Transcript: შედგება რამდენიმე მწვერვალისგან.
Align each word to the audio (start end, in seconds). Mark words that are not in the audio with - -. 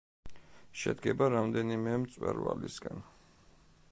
შედგება 0.83 1.27
რამდენიმე 1.33 1.93
მწვერვალისგან. 2.05 3.07